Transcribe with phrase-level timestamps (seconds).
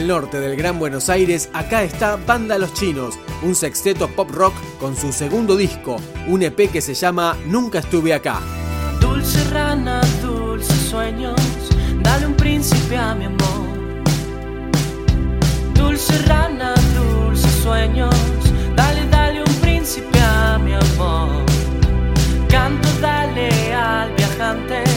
[0.00, 4.54] del norte del Gran Buenos Aires, acá está Banda Los Chinos, un sexteto pop rock
[4.78, 8.40] con su segundo disco, un EP que se llama Nunca estuve acá.
[8.98, 11.38] Dulce rana, dulces sueños,
[12.02, 13.68] dale un príncipe a mi amor.
[15.74, 18.14] Dulce rana, dulces sueños,
[18.74, 21.44] dale, dale un príncipe a mi amor.
[22.48, 24.89] Canto, dale al viajante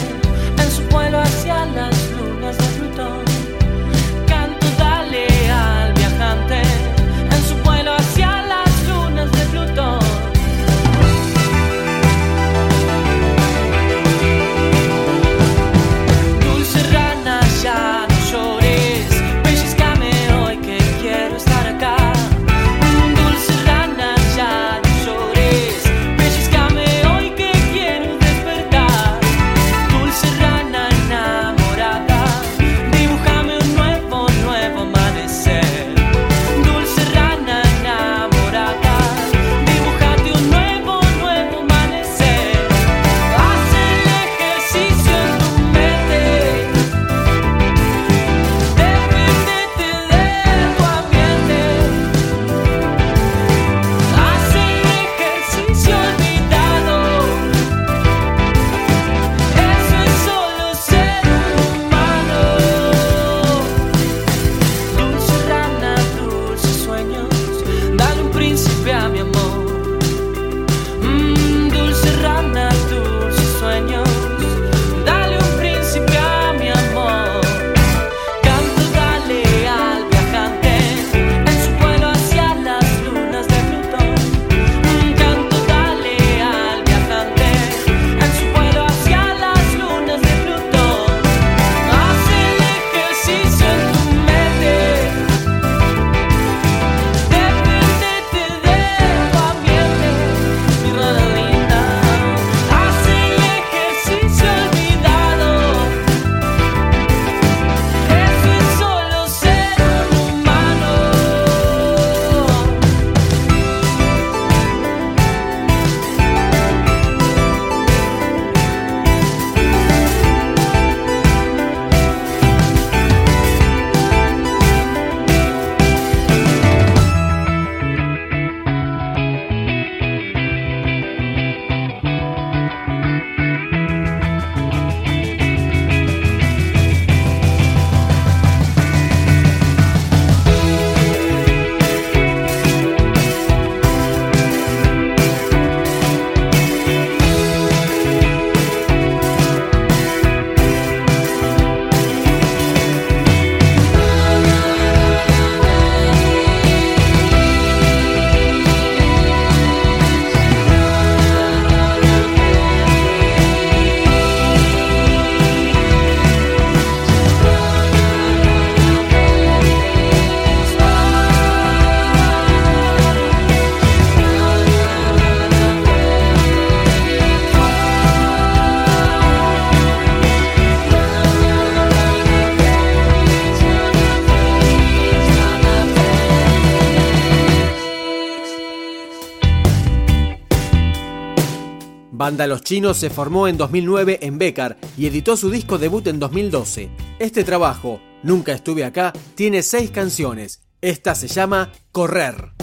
[192.24, 196.18] banda Los Chinos se formó en 2009 en Becar y editó su disco debut en
[196.18, 196.88] 2012.
[197.18, 200.62] Este trabajo, Nunca estuve acá, tiene seis canciones.
[200.80, 202.54] Esta se llama Correr.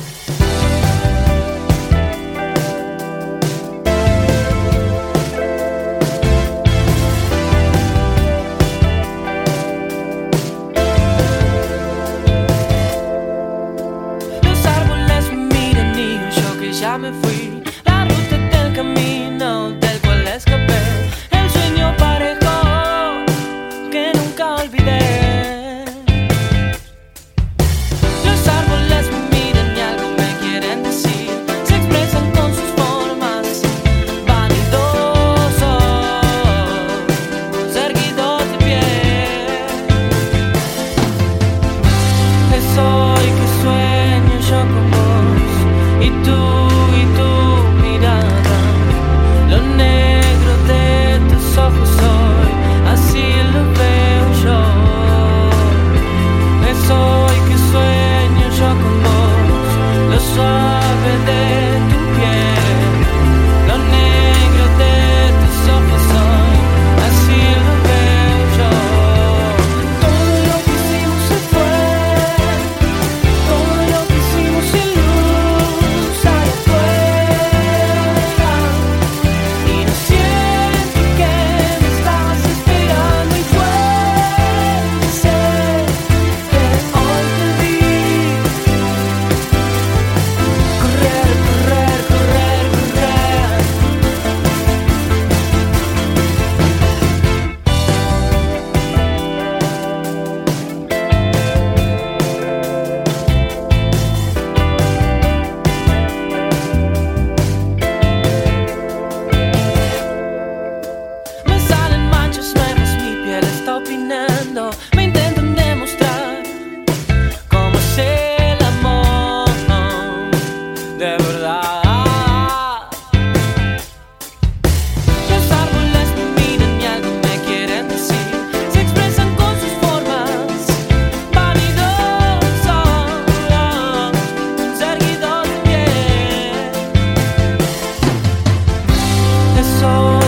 [139.82, 140.21] soul.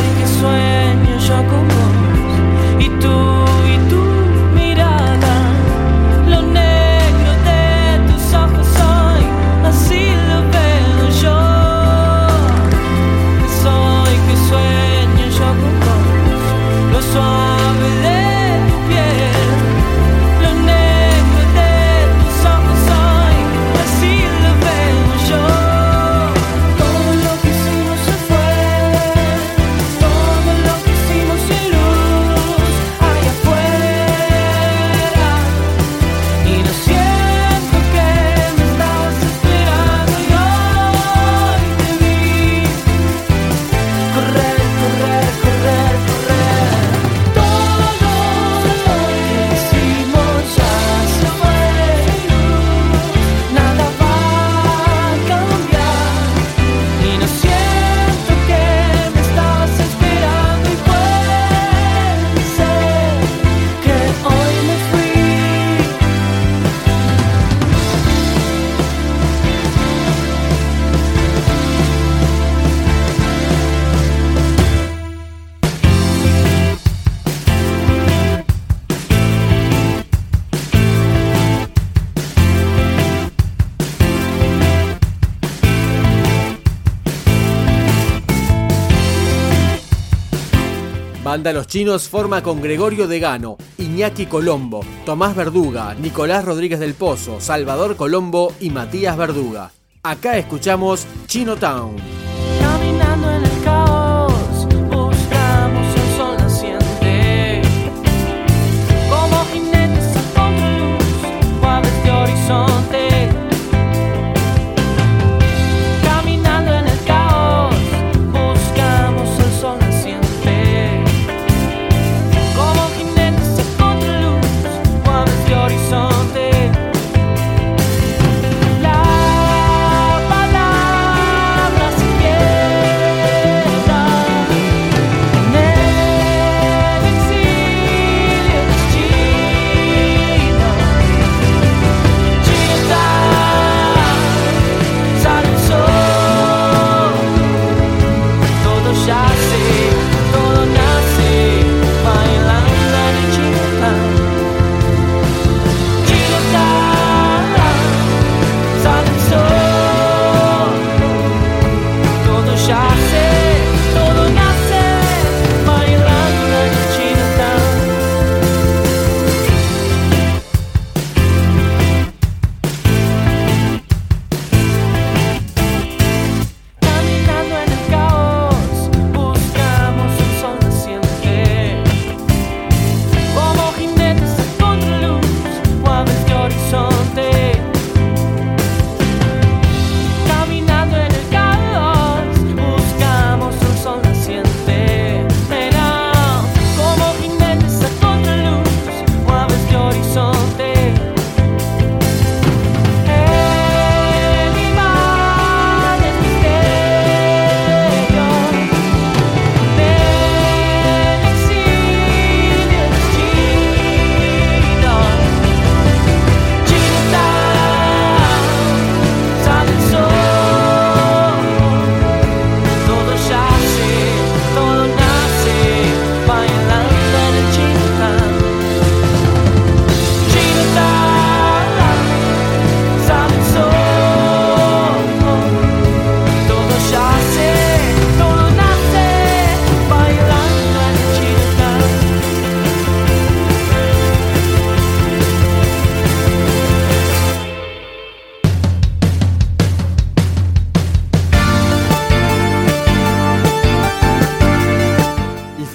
[91.34, 97.42] banda Los Chinos forma con Gregorio Degano, Iñaki Colombo, Tomás Verduga, Nicolás Rodríguez del Pozo,
[97.42, 99.72] Salvador Colombo y Matías Verduga.
[100.04, 101.96] Acá escuchamos Chino Town.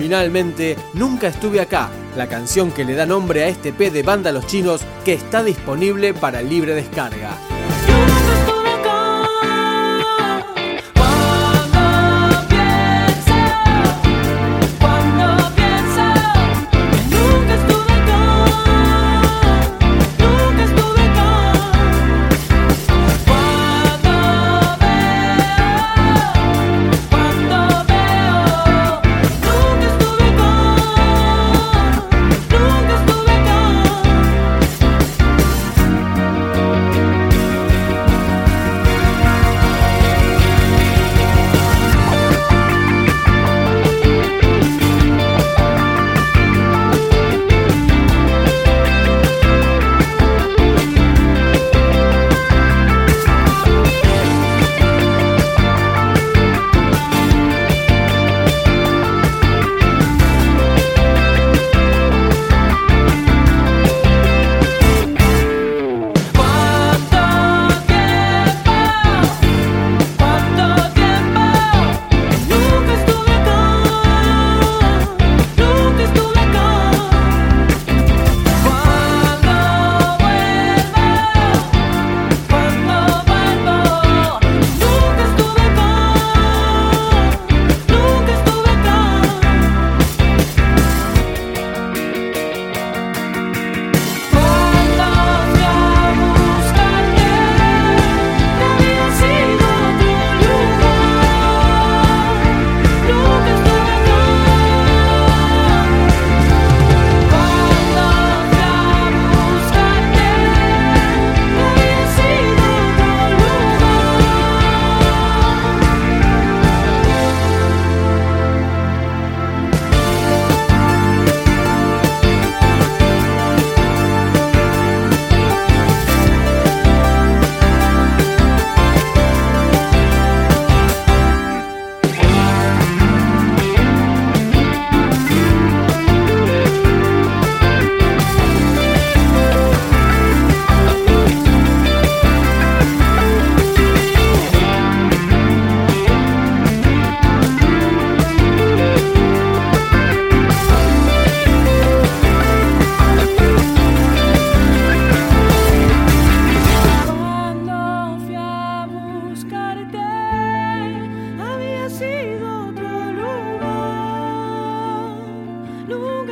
[0.09, 4.33] finalmente Nunca estuve acá, la canción que le da nombre a este P de banda
[4.33, 7.37] Los Chinos que está disponible para libre descarga.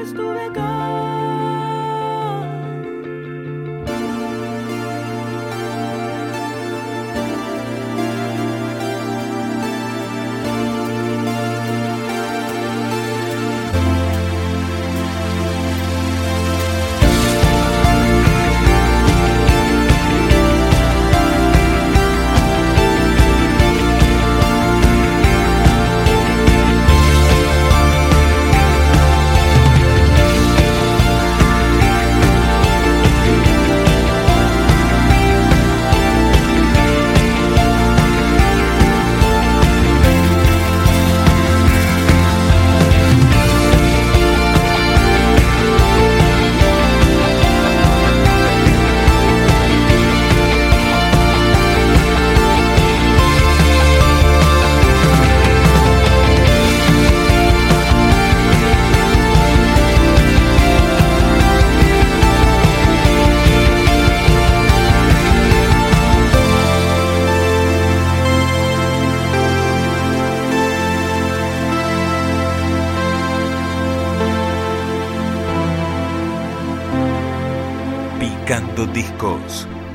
[0.06, 0.65] historic